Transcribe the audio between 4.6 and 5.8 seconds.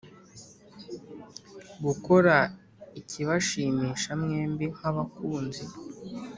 nk’abakunzi